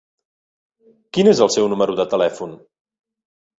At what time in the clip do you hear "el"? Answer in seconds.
1.47-1.53